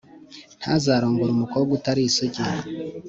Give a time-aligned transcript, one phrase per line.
[0.59, 2.43] Ntazarongore umukobwa uteri isugi